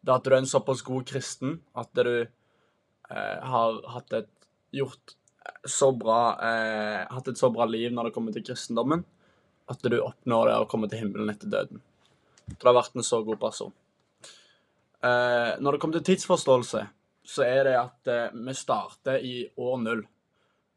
Det 0.00 0.14
at 0.14 0.24
du 0.24 0.32
er 0.32 0.40
en 0.40 0.48
såpass 0.48 0.82
god 0.86 1.06
kristen 1.08 1.58
at 1.78 1.90
du 1.96 2.12
eh, 2.24 3.38
har 3.52 3.80
hatt 3.94 4.14
et 4.16 4.30
gjort 4.72 5.16
så 5.64 5.90
bra 5.96 6.20
eh, 6.44 7.02
Hatt 7.10 7.28
et 7.28 7.38
så 7.38 7.50
bra 7.52 7.66
liv 7.68 7.92
når 7.92 8.08
det 8.08 8.14
kommer 8.14 8.34
til 8.34 8.44
kristendommen, 8.46 9.04
at 9.70 9.82
du 9.82 9.98
oppnår 10.00 10.50
det 10.50 10.56
å 10.60 10.68
komme 10.70 10.88
til 10.90 11.04
himmelen 11.04 11.32
etter 11.32 11.50
døden. 11.50 11.82
Du 12.50 12.66
har 12.66 12.76
vært 12.76 12.96
en 12.96 13.06
så 13.06 13.20
god 13.26 13.38
person. 13.42 13.72
Eh, 15.00 15.52
når 15.62 15.76
det 15.76 15.80
kommer 15.82 15.98
til 15.98 16.08
tidsforståelse, 16.10 16.82
så 17.30 17.44
er 17.46 17.62
det 17.68 17.76
at 17.78 18.10
eh, 18.10 18.34
vi 18.34 18.54
starter 18.56 19.22
i 19.24 19.36
år 19.60 19.78
null. 19.84 20.02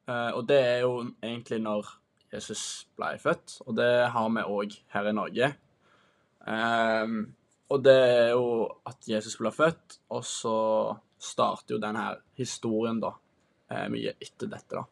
Eh, 0.07 0.31
og 0.37 0.45
det 0.49 0.59
er 0.61 0.83
jo 0.85 0.95
egentlig 1.23 1.59
når 1.63 1.89
Jesus 2.33 2.63
ble 2.97 3.13
født, 3.21 3.59
og 3.67 3.77
det 3.77 3.91
har 4.13 4.29
vi 4.35 4.45
òg 4.57 4.77
her 4.95 5.09
i 5.09 5.15
Norge. 5.17 5.49
Eh, 6.47 7.17
og 7.69 7.83
det 7.83 7.95
er 7.95 8.29
jo 8.33 8.65
at 8.85 9.07
Jesus 9.07 9.37
ble 9.39 9.51
født, 9.53 9.99
og 10.13 10.23
så 10.27 10.57
starter 11.23 11.75
jo 11.75 11.81
denne 11.81 12.05
historien, 12.37 12.99
da, 13.01 13.13
eh, 13.71 13.87
mye 13.89 14.15
etter 14.19 14.51
dette, 14.51 14.81
da. 14.81 14.83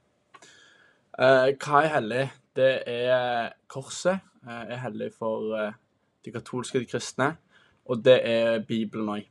Eh, 1.20 1.52
hva 1.60 1.84
er 1.84 1.94
hellig? 1.98 2.32
Det 2.56 2.84
er 2.88 3.54
korset. 3.68 4.22
eh, 4.48 4.74
er 4.74 4.78
hellig 4.82 5.12
for 5.14 5.74
de 6.26 6.32
katolske 6.32 6.86
kristne, 6.90 7.38
og 7.86 8.04
det 8.04 8.22
er 8.26 8.60
Bibelen 8.60 9.08
òg. 9.08 9.28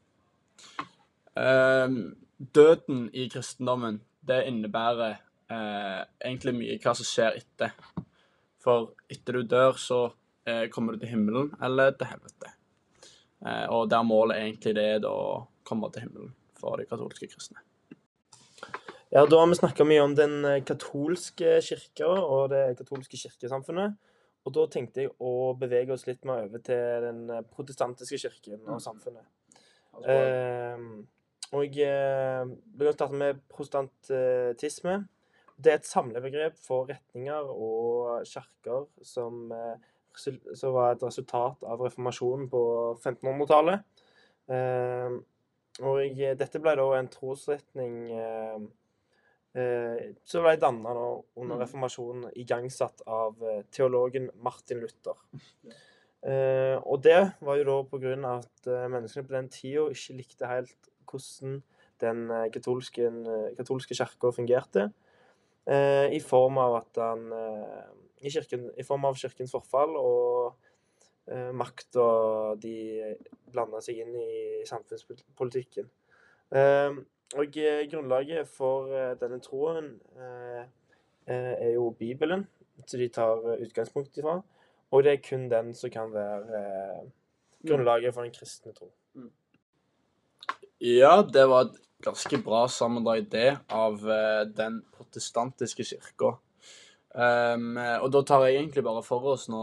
Døden 2.54 3.10
i 3.12 3.28
kristendommen, 3.28 4.00
det 4.22 4.46
innebærer 4.46 5.18
egentlig 5.50 6.54
mye 6.54 6.78
hva 6.78 6.94
som 6.94 7.04
skjer 7.04 7.40
etter. 7.42 7.74
For 8.62 8.92
etter 9.10 9.32
du 9.32 9.42
dør, 9.42 9.72
så 9.72 10.12
kommer 10.70 10.92
du 10.92 10.98
til 11.00 11.08
himmelen 11.08 11.54
eller 11.60 11.90
til 11.90 12.06
helvete. 12.06 12.59
Eh, 13.46 13.66
og 13.72 13.88
der 13.92 14.04
målet 14.06 14.40
egentlig 14.40 14.74
det 14.76 14.86
er 14.96 15.02
da 15.04 15.12
å 15.12 15.42
komme 15.66 15.90
til 15.92 16.06
himmelen 16.06 16.32
for 16.60 16.80
de 16.80 16.86
katolske 16.88 17.28
kristne. 17.30 17.62
Ja, 19.10 19.24
da 19.26 19.40
har 19.40 19.48
vi 19.50 19.58
snakka 19.58 19.86
mye 19.88 20.04
om 20.04 20.14
den 20.14 20.44
eh, 20.46 20.62
katolske 20.66 21.56
kirka 21.66 22.08
og 22.10 22.50
det 22.52 22.64
katolske 22.78 23.18
kirkesamfunnet. 23.18 23.96
Og 24.46 24.54
da 24.56 24.66
tenkte 24.72 25.04
jeg 25.04 25.14
å 25.20 25.52
bevege 25.58 25.92
oss 25.92 26.06
litt 26.08 26.22
mer 26.28 26.46
over 26.46 26.62
til 26.64 27.06
den 27.06 27.24
eh, 27.32 27.46
protestantiske 27.54 28.20
kirken 28.22 28.62
og 28.68 28.82
samfunnet. 28.84 29.26
Eh, 30.06 30.84
og 31.50 31.64
jeg 31.66 32.46
begynner 32.46 32.92
å 32.92 32.94
starte 32.94 33.18
med 33.18 33.40
protestantisme. 33.50 35.00
Det 35.60 35.72
er 35.72 35.80
et 35.80 35.88
samlebegrep 35.88 36.60
for 36.62 36.88
retninger 36.88 37.50
og 37.50 38.22
kirker 38.28 38.86
som, 39.04 39.50
eh, 39.52 39.74
som 40.18 40.72
var 40.74 40.92
et 40.94 41.02
resultat 41.02 41.62
av 41.64 41.80
reformasjonen 41.80 42.48
på 42.50 42.62
1500-tallet. 43.00 43.82
Eh, 44.50 45.18
og 45.80 46.20
dette 46.38 46.60
ble 46.60 46.74
da 46.76 46.86
en 46.98 47.08
trosretning 47.08 48.10
eh, 48.12 48.58
eh, 49.54 50.08
som 50.24 50.42
ble 50.44 50.56
danna 50.60 50.92
under 51.36 51.56
Mhm. 51.56 51.60
reformasjonen, 51.62 52.32
igangsatt 52.34 53.02
av 53.06 53.40
eh, 53.42 53.62
teologen 53.70 54.30
Martin 54.42 54.80
Luther. 54.80 55.16
Eh, 56.20 56.76
og 56.84 57.00
det 57.00 57.32
var 57.40 57.56
jo 57.56 57.64
da 57.64 57.82
på 57.88 57.96
grunn 57.98 58.26
av 58.28 58.42
at 58.42 58.66
menneskene 58.92 59.24
på 59.24 59.32
den 59.32 59.46
tida 59.48 59.86
ikke 59.88 60.16
likte 60.18 60.46
helt 60.50 60.90
hvordan 61.08 61.62
den 61.98 62.28
katolske, 62.52 63.06
katolske 63.56 63.96
kirka 63.96 64.28
fungerte. 64.36 64.90
Eh, 65.70 66.06
I 66.16 66.20
form 66.24 66.58
av 66.58 66.80
at 66.80 66.98
han 66.98 67.30
eh, 67.36 67.86
i, 68.26 68.30
kirken, 68.32 68.68
I 68.76 68.86
form 68.86 69.06
av 69.06 69.18
kirkens 69.20 69.54
forfall 69.54 69.94
og 70.00 70.56
eh, 71.30 71.50
makta 71.54 72.06
de 72.60 72.74
blanda 73.50 73.82
seg 73.84 74.02
inn 74.02 74.14
i 74.18 74.30
samfunnspolitikken. 74.68 75.88
Og 76.50 77.56
grunnlaget 77.90 78.48
for 78.50 78.90
denne 79.20 79.36
troen 79.42 79.92
er 81.30 81.68
jo 81.76 81.92
Bibelen, 81.94 82.42
som 82.82 82.98
de 82.98 83.06
tar 83.14 83.44
utgangspunkt 83.54 84.18
ifra. 84.18 84.40
Og 84.90 85.04
det 85.06 85.12
er 85.12 85.22
kun 85.22 85.46
den 85.50 85.74
som 85.74 85.90
kan 85.94 86.10
være 86.12 86.60
eh, 86.60 87.02
grunnlaget 87.68 88.14
for 88.14 88.26
den 88.26 88.34
kristne 88.34 88.72
tro. 88.74 88.90
Ja, 90.80 91.20
det 91.22 91.44
var 91.48 91.68
et 91.68 91.78
ganske 92.04 92.38
bra 92.44 92.66
sammendrag, 92.68 93.26
det, 93.30 93.58
av 93.68 94.02
eh, 94.10 94.44
den 94.56 94.80
protestantiske 94.96 95.84
kirka. 95.84 96.36
Um, 97.10 97.74
og 97.74 98.06
da 98.14 98.20
tar 98.22 98.44
jeg 98.46 98.60
egentlig 98.60 98.84
bare 98.86 99.02
for 99.02 99.32
oss 99.32 99.48
nå 99.50 99.60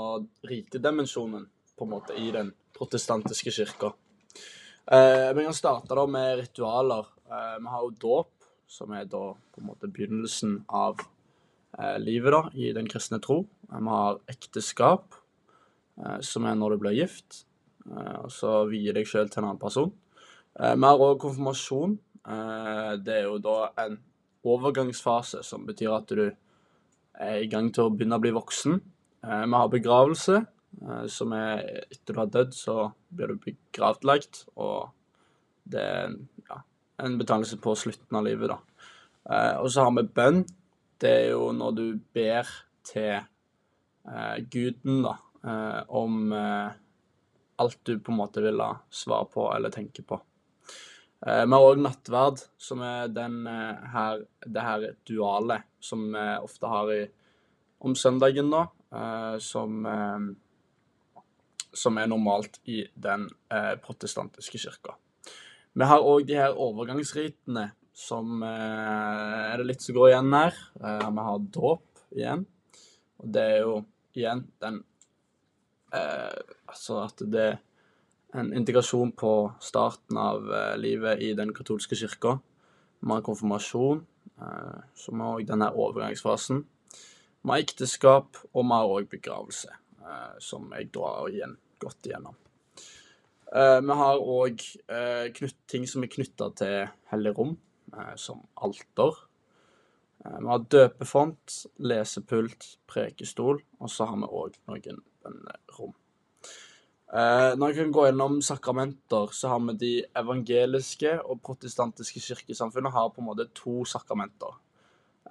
ritedimensjonen 0.49 1.45
på 1.79 1.85
en 1.85 1.93
måte 1.93 2.17
i 2.19 2.27
den 2.35 2.49
protestantiske 2.75 3.53
kirka. 3.55 3.93
Uh, 4.87 5.31
vi 5.35 5.43
kan 5.43 5.55
starte 5.55 5.95
da 5.95 6.05
med 6.07 6.41
ritualer. 6.41 7.07
Uh, 7.27 7.55
vi 7.59 7.71
har 7.71 7.85
jo 7.85 7.93
dåp, 8.03 8.33
som 8.67 8.91
er 8.95 9.07
da 9.07 9.29
på 9.35 9.61
en 9.61 9.69
måte 9.69 9.89
begynnelsen 9.91 10.61
av 10.67 10.99
uh, 10.99 11.97
livet 12.03 12.35
da, 12.35 12.41
i 12.55 12.73
den 12.75 12.87
kristne 12.91 13.19
tro. 13.23 13.41
Vi 13.67 13.83
har 13.91 14.19
ekteskap, 14.31 15.15
eh, 15.99 16.19
som 16.23 16.45
er 16.47 16.55
når 16.55 16.73
du 16.73 16.83
blir 16.85 16.93
gift, 16.95 17.41
og 17.87 18.29
så 18.31 18.61
vier 18.69 18.95
deg 18.95 19.07
sjøl 19.07 19.27
til 19.27 19.41
en 19.41 19.49
annen 19.49 19.59
person. 19.59 19.89
Vi 20.55 20.85
har 20.87 21.03
òg 21.03 21.19
konfirmasjon. 21.19 21.97
Eh, 22.27 22.97
Det 22.99 23.15
er 23.15 23.25
jo 23.27 23.37
da 23.39 23.71
en 23.85 23.97
overgangsfase, 24.47 25.43
som 25.43 25.65
betyr 25.67 25.95
at 25.95 26.11
du 26.11 26.25
er 26.27 27.39
i 27.41 27.49
gang 27.51 27.71
til 27.73 27.87
å 27.87 27.93
begynne 27.93 28.19
å 28.19 28.23
bli 28.23 28.33
voksen. 28.35 28.81
Eh, 29.23 29.45
Vi 29.45 29.53
har 29.53 29.69
begravelse, 29.69 30.45
eh, 30.81 31.07
som 31.07 31.33
er 31.33 31.87
etter 31.91 32.13
du 32.13 32.19
har 32.19 32.27
dødd, 32.27 32.53
så 32.53 32.93
blir 33.13 33.27
du 33.27 33.35
begravlagt. 33.35 34.45
Og 34.57 34.89
det 35.67 35.81
er 35.81 36.15
ja, 36.49 36.61
en 36.99 37.17
betegnelse 37.17 37.57
på 37.59 37.75
slutten 37.75 38.17
av 38.17 38.23
livet, 38.23 38.49
da. 38.49 38.59
Og 39.59 39.67
så 39.67 39.83
har 39.83 39.91
vi 39.91 40.07
bønn. 40.07 40.45
Det 40.99 41.09
er 41.09 41.29
jo 41.31 41.51
når 41.51 41.75
du 41.75 41.99
ber 42.13 42.47
til 42.85 43.19
guden, 44.49 45.03
da, 45.03 45.17
om 45.89 46.31
alt 46.31 47.83
du 47.83 47.99
på 47.99 48.11
en 48.13 48.17
måte 48.17 48.41
vil 48.41 48.61
ha 48.61 48.79
svar 48.89 49.25
på 49.25 49.53
eller 49.53 49.69
tenke 49.69 50.01
på. 50.01 50.21
Eh, 51.25 51.45
Vi 51.45 51.53
har 51.53 51.65
òg 51.65 51.79
nattverd, 51.81 52.43
som 52.61 52.81
er 52.85 53.07
den 53.09 53.39
eh, 53.49 53.85
her, 53.93 54.25
det 54.45 54.65
her 54.65 54.83
dualet 55.07 55.65
som 55.81 56.03
vi 56.13 56.25
ofte 56.43 56.69
har 56.69 56.91
i, 56.93 56.99
om 57.81 57.95
søndagen, 57.97 58.51
da. 58.53 58.67
eh, 58.93 59.37
Som, 59.41 59.87
som 61.73 61.97
er 61.97 62.07
normalt 62.09 62.59
i 62.65 62.83
den 62.95 63.27
protestantiske 63.83 64.57
kirka. 64.57 64.95
Vi 65.77 65.85
har 65.85 66.01
òg 66.01 66.25
de 66.25 66.37
her 66.39 66.55
overgangsritene 66.57 67.67
som 67.93 68.41
er 68.43 69.57
det 69.57 69.67
litt 69.67 69.85
som 69.85 69.93
går 69.97 70.09
igjen 70.09 70.33
her. 70.33 70.57
Vi 70.81 71.25
har 71.27 71.45
dåp 71.53 72.01
igjen. 72.17 72.45
Og 73.21 73.29
det 73.33 73.43
er 73.43 73.59
jo 73.61 73.75
igjen 74.17 74.41
den 74.61 74.81
Altså 75.93 76.97
at 77.03 77.21
det 77.29 77.45
er 77.45 77.59
en 78.33 78.53
integrasjon 78.53 79.11
på 79.15 79.33
starten 79.63 80.17
av 80.19 80.49
eh, 80.53 80.77
livet 80.77 81.21
i 81.23 81.33
den 81.37 81.53
katolske 81.55 81.95
kirka. 81.95 82.37
Vi 82.99 83.11
har 83.13 83.21
konfirmasjon, 83.25 84.01
som 84.37 84.83
så 84.93 85.13
vi 85.13 85.21
har 85.21 85.37
òg 85.37 85.45
denne 85.49 85.69
overgangsfasen. 85.73 86.65
Vi 87.41 87.51
har 87.53 87.61
ekteskap, 87.63 88.37
og 88.51 88.65
vi 88.65 88.73
har 88.73 88.91
òg 88.97 89.07
begravelse, 89.11 89.71
eh, 90.01 90.35
som 90.43 90.67
jeg 90.75 90.91
da 90.93 91.13
har 91.13 91.55
gått 91.79 92.09
igjennom. 92.09 92.35
Eh, 93.55 93.79
vi 93.79 93.95
har 94.01 94.19
òg 94.19 94.65
eh, 94.91 95.47
ting 95.71 95.87
som 95.87 96.03
er 96.03 96.11
knytta 96.11 96.49
til 96.59 96.89
hellig 97.13 97.33
rom, 97.37 97.55
eh, 97.93 98.15
som 98.19 98.43
alter. 98.55 99.21
Eh, 100.25 100.39
Vi 100.41 100.47
har 100.51 100.65
døpefont, 100.67 101.61
lesepult, 101.79 102.77
prekestol, 102.87 103.61
og 103.79 103.89
så 103.89 104.09
har 104.09 104.17
vi 104.17 104.27
òg 104.27 104.59
noen 104.67 105.01
bønnerom. 105.23 105.95
Eh, 107.13 107.55
Når 107.55 107.71
jeg 107.71 107.77
kan 107.77 107.91
gå 107.95 108.05
gjennom 108.09 108.41
sakramenter, 108.43 109.31
så 109.31 109.53
har 109.53 109.59
vi 109.63 109.75
de 109.79 109.91
evangeliske 110.19 111.13
og 111.23 111.39
protestantiske 111.41 112.19
kirkesamfunnet 112.19 112.91
har 112.91 113.13
på 113.13 113.21
en 113.23 113.29
måte 113.29 113.47
to 113.55 113.85
sakramenter. 113.87 114.57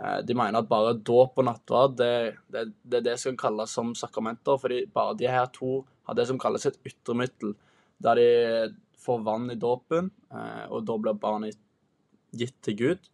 Eh, 0.00 0.22
De 0.22 0.34
mener 0.34 0.58
at 0.58 0.68
bare 0.68 0.94
dåp 0.96 1.36
og 1.36 1.44
nattverd 1.44 1.98
det, 2.00 2.36
det, 2.48 2.64
det 2.82 3.00
er 3.00 3.06
det 3.10 3.18
som 3.20 3.36
kalles 3.36 3.70
som 3.76 3.92
sakramenter, 3.94 4.56
fordi 4.58 4.86
bare 4.86 5.18
de 5.20 5.28
her 5.28 5.46
to 5.52 5.84
har 6.08 6.14
det 6.14 6.26
som 6.28 6.38
kalles 6.38 6.66
et 6.66 6.80
yttermiddel, 6.86 7.54
der 8.00 8.14
de 8.14 8.74
får 9.04 9.22
vann 9.24 9.50
i 9.50 9.58
dåpen, 9.60 10.10
eh, 10.32 10.64
og 10.70 10.86
da 10.86 10.96
blir 10.96 11.20
barnet 11.20 11.60
gitt 12.36 12.56
til 12.62 12.76
Gud. 12.76 13.12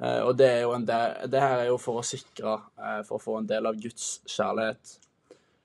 Eh, 0.00 0.20
Og 0.26 0.36
det, 0.36 0.48
er 0.48 0.60
jo 0.62 0.74
en 0.74 0.86
del, 0.86 1.30
det 1.30 1.40
her 1.40 1.60
er 1.60 1.70
jo 1.70 1.78
for 1.78 2.00
å 2.00 2.06
sikre, 2.06 2.58
eh, 2.78 3.02
for 3.06 3.18
å 3.18 3.22
få 3.22 3.38
en 3.38 3.46
del 3.46 3.66
av 3.66 3.78
Guds 3.78 4.20
kjærlighet. 4.26 4.98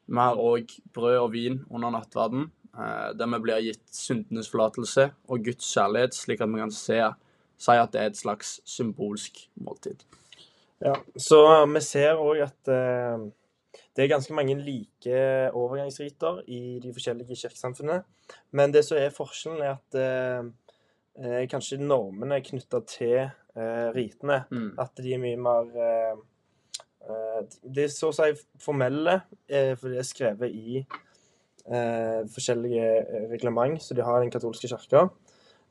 Vi 0.07 0.19
har 0.19 0.39
òg 0.39 0.71
brød 0.95 1.17
og 1.19 1.31
vin 1.33 1.61
under 1.69 1.91
nattverden, 1.91 2.49
eh, 2.73 3.09
der 3.17 3.31
vi 3.33 3.39
blir 3.43 3.63
gitt 3.65 3.87
syndenes 3.91 4.49
forlatelse 4.51 5.09
og 5.27 5.43
Guds 5.43 5.67
kjærlighet, 5.73 6.15
slik 6.15 6.41
at 6.41 6.53
vi 6.53 6.61
kan 6.61 6.71
se, 6.71 7.01
si 7.57 7.75
at 7.75 7.91
det 7.93 8.01
er 8.01 8.13
et 8.13 8.19
slags 8.19 8.59
symbolsk 8.65 9.49
måltid. 9.55 10.05
Ja, 10.79 10.93
så 11.17 11.41
vi 11.65 11.81
ser 11.81 12.21
òg 12.21 12.43
at 12.45 12.69
eh, 12.69 13.27
det 13.97 14.03
er 14.03 14.11
ganske 14.11 14.33
mange 14.37 14.55
like 14.61 15.17
overgangsriter 15.57 16.43
i 16.47 16.77
de 16.83 16.93
forskjellige 16.93 17.35
kirkesamfunnene. 17.35 18.03
Men 18.51 18.73
det 18.73 18.85
som 18.85 18.99
er 19.01 19.13
forskjellen, 19.13 19.63
er 19.65 19.77
at 19.79 19.97
eh, 19.97 21.45
kanskje 21.49 21.81
normene 21.81 22.37
er 22.37 22.45
knytta 22.45 22.83
til 22.85 23.15
eh, 23.25 23.87
ritene. 23.95 24.43
Mm. 24.51 24.75
At 24.79 25.01
de 25.01 25.15
er 25.15 25.23
mye 25.23 25.39
mer 25.41 25.71
De 27.63 27.83
er 27.83 27.87
så 27.93 28.09
å 28.11 28.15
si 28.15 28.33
formelle, 28.59 29.21
eh, 29.47 29.73
for 29.79 29.89
det 29.93 30.01
er 30.01 30.07
skrevet 30.07 30.51
i 30.51 30.79
eh, 30.81 32.21
forskjellige 32.33 32.87
eh, 32.99 33.25
reglement 33.31 33.81
som 33.83 33.95
de 33.97 34.03
har 34.03 34.19
i 34.19 34.25
den 34.25 34.33
katolske 34.33 34.67
kirka. 34.71 35.05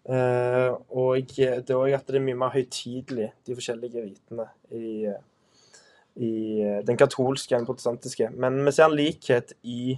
Eh, 0.07 0.71
og 0.95 1.33
det 1.35 1.71
er 1.71 1.77
òg 1.77 1.95
at 1.97 2.07
det 2.07 2.21
er 2.21 2.25
mye 2.29 2.39
mer 2.39 2.53
høytidelig, 2.55 3.33
de 3.45 3.57
forskjellige 3.59 4.05
ritene 4.05 4.47
i, 4.71 5.11
i 6.23 6.33
eh, 6.63 6.83
den 6.87 6.97
katolske 7.01 7.55
og 7.57 7.61
den 7.65 7.67
protestantiske. 7.73 8.31
Men 8.37 8.61
vi 8.65 8.73
ser 8.77 8.87
en 8.89 8.97
likhet 8.97 9.57
i 9.67 9.97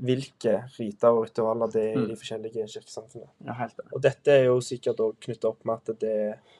hvilke 0.00 0.54
riter 0.78 1.12
og 1.12 1.26
ritualer 1.26 1.72
det 1.72 1.80
er 1.82 1.96
i 1.96 1.98
Mm. 2.00 2.06
de 2.08 2.16
forskjellige 2.16 2.62
kirkesamfunnene. 2.72 3.32
Ja, 3.44 3.52
helt 3.58 3.74
enig. 3.82 3.92
Og 3.92 4.00
dette 4.06 4.32
er 4.32 4.44
jo 4.46 4.60
sikkert 4.64 5.00
òg 5.04 5.18
knytta 5.20 5.48
opp 5.50 5.64
med 5.68 5.74
at 5.90 5.98
det 6.00 6.14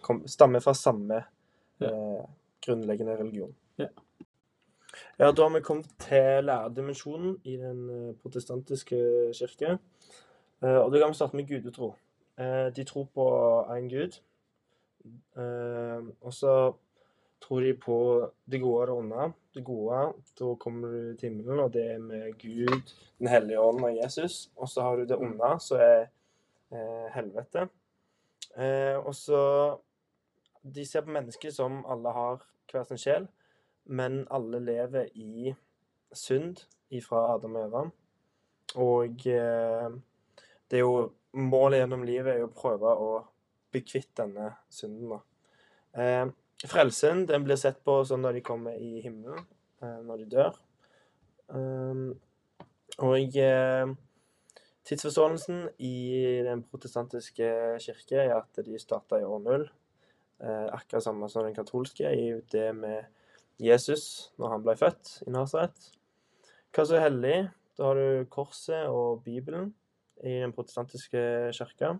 kom, 0.04 0.24
stammer 0.28 0.60
fra 0.60 0.74
samme 0.76 1.22
eh, 1.80 2.24
grunnleggende 2.66 3.14
religion. 3.16 3.54
Ja. 3.80 3.88
Ja, 5.20 5.32
da 5.32 5.42
har 5.42 5.50
vi 5.52 5.60
kommet 5.60 5.88
til 6.00 6.44
læredimensjonen 6.48 7.34
i 7.44 7.56
den 7.60 7.80
eh, 7.92 8.14
protestantiske 8.22 8.98
kirke. 9.36 9.74
Eh, 10.64 10.78
og 10.80 10.92
da 10.92 11.00
kan 11.02 11.10
vi 11.12 11.18
starte 11.18 11.36
med 11.36 11.48
gudetro. 11.48 11.90
Eh, 12.40 12.70
de 12.76 12.84
tror 12.88 13.04
på 13.14 13.26
én 13.76 13.88
gud. 13.88 14.20
Og 16.20 16.32
så 16.34 16.72
tror 17.40 17.60
de 17.60 17.74
på 17.74 17.96
det 18.50 18.60
gode 18.60 18.80
og 18.80 18.86
det 18.86 18.96
onde. 18.96 19.32
Det 19.54 19.64
gode, 19.64 20.00
da 20.38 20.54
kommer 20.54 20.88
du 20.88 21.16
til 21.16 21.28
himmelen, 21.28 21.60
og 21.60 21.72
det 21.72 21.84
er 21.90 21.98
med 21.98 22.32
Gud, 22.38 22.94
Den 23.18 23.28
hellige 23.28 23.60
ånd 23.60 23.84
og 23.84 23.96
Jesus. 23.96 24.50
Og 24.56 24.68
så 24.68 24.82
har 24.82 24.96
du 24.96 25.04
det 25.04 25.16
onde, 25.16 25.60
som 25.60 25.80
er 25.80 26.06
helvete. 27.14 27.68
Og 29.04 29.14
så 29.14 29.76
De 30.74 30.86
ser 30.86 31.00
på 31.00 31.10
mennesker 31.10 31.50
som 31.50 31.84
alle 31.88 32.12
har 32.12 32.44
hver 32.70 32.84
sin 32.84 32.98
sjel, 32.98 33.28
men 33.84 34.26
alle 34.30 34.60
lever 34.62 35.08
i 35.14 35.54
synd 36.12 36.64
ifra 36.90 37.34
Adam 37.34 37.56
og 37.56 37.66
Eva. 37.66 37.82
Og 38.80 39.26
eh, 39.26 39.88
det 40.70 40.78
er 40.78 40.86
jo 40.86 41.10
Målet 41.30 41.78
gjennom 41.78 42.00
livet 42.02 42.32
er 42.32 42.40
jo 42.40 42.48
å 42.48 42.54
prøve 42.58 42.90
å 42.90 43.10
bli 43.70 43.84
kvitt 43.86 44.08
denne 44.18 44.48
synden. 44.66 45.12
da. 45.12 45.18
Eh, 46.02 46.32
frelsen 46.66 47.20
den 47.28 47.44
blir 47.46 47.54
sett 47.60 47.78
på 47.86 48.00
sånn 48.02 48.24
når 48.24 48.40
de 48.40 48.42
kommer 48.48 48.74
i 48.74 48.98
himmelen, 49.04 49.44
eh, 49.78 50.00
når 50.08 50.24
de 50.24 50.26
dør. 50.32 50.58
Um, 51.54 52.18
og 53.06 53.38
tidsforståelsen 54.90 55.68
i 55.86 55.94
den 56.48 56.64
protestantiske 56.66 57.52
kirke 57.86 58.24
er 58.24 58.34
at 58.40 58.62
de 58.66 58.82
starta 58.82 59.22
i 59.22 59.28
år 59.30 59.46
null. 59.46 59.68
Akkurat 60.42 61.06
samme 61.06 61.30
som 61.30 61.46
den 61.46 61.54
katolske, 61.54 62.10
i 62.10 62.34
det 62.50 62.74
med 62.74 63.06
Jesus 63.60 64.04
når 64.40 64.54
han 64.54 64.62
ble 64.64 64.76
født 64.80 65.16
i 65.26 65.32
Nasaret. 65.34 65.90
Hva 66.70 66.86
som 66.86 66.98
er 66.98 67.06
hellig? 67.08 67.36
Da 67.78 67.88
har 67.88 67.98
du 67.98 68.30
korset 68.30 68.88
og 68.88 69.22
Bibelen 69.24 69.72
i 70.22 70.40
den 70.42 70.52
protestantiske 70.54 71.20
kirka. 71.56 71.94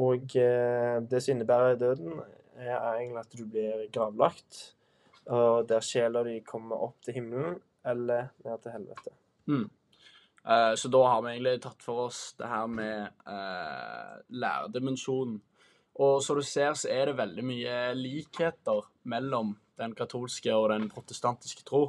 Og 0.00 0.36
eh, 0.38 1.00
det 1.04 1.20
som 1.22 1.34
innebærer 1.34 1.78
døden, 1.80 2.20
er 2.60 2.76
egentlig 2.76 3.22
at 3.22 3.36
du 3.36 3.44
blir 3.48 3.86
gravlagt, 3.92 4.74
og 5.30 5.68
der 5.68 5.84
sjela 5.84 6.22
di 6.26 6.40
kommer 6.44 6.82
opp 6.88 6.98
til 7.04 7.16
himmelen 7.20 7.60
eller 7.86 8.32
ned 8.44 8.58
til 8.62 8.74
helvete. 8.74 9.12
Eh, 9.50 10.74
Så 10.76 10.88
da 10.88 11.04
har 11.06 11.22
vi 11.22 11.34
egentlig 11.36 11.60
tatt 11.62 11.82
for 11.84 12.06
oss 12.08 12.34
det 12.38 12.48
her 12.48 12.66
med 12.66 13.12
eh, 13.26 14.18
lærdimensjonen. 14.28 15.40
Og 16.00 16.22
som 16.24 16.38
du 16.38 16.42
ser, 16.46 16.72
så 16.74 16.88
er 16.88 17.10
det 17.10 17.18
veldig 17.18 17.44
mye 17.44 17.78
likheter 17.98 18.86
mellom 19.04 19.56
den 19.80 19.96
katolske 19.96 20.52
og 20.54 20.68
den 20.72 20.88
protestantiske 20.92 21.64
tro. 21.66 21.88